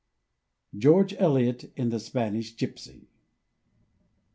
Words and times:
George 0.75 1.13
Eliot, 1.19 1.71
in 1.75 1.89
the 1.89 1.99
Spanish 1.99 2.55
Gypsy. 2.55 3.01